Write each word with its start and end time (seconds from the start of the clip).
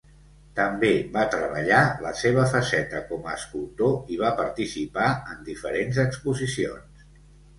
També 0.59 0.87
va 1.15 1.23
treballar 1.33 1.81
la 2.05 2.13
seva 2.21 2.45
faceta 2.53 3.01
com 3.11 3.27
a 3.27 3.35
escultor 3.41 3.93
i 4.15 4.19
va 4.23 4.31
participar 4.41 5.09
en 5.35 5.47
diferents 5.51 6.03
exposicions. 6.07 7.07